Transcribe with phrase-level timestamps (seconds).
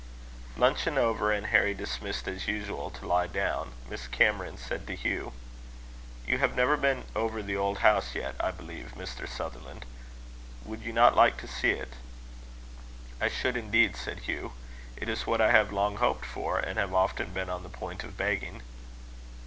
[0.57, 5.31] Luncheon over, and Harry dismissed as usual to lie down, Miss Cameron said to Hugh:
[6.25, 9.29] "You have never been over the old house yet, I believe, Mr.
[9.29, 9.85] Sutherland.
[10.65, 11.93] Would you not like to see it?"
[13.21, 14.53] "I should indeed," said Hugh.
[14.97, 18.03] "It is what I have long hoped for, and have often been on the point
[18.03, 18.63] of begging."